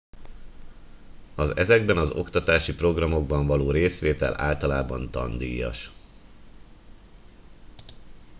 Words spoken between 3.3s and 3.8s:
való